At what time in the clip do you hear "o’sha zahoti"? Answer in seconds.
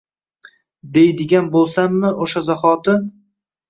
2.27-3.01